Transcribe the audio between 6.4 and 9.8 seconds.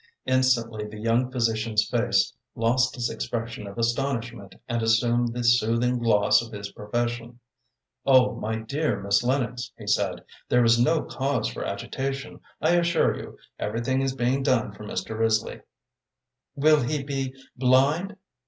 of his profession. "Oh, my dear Miss Lennox,"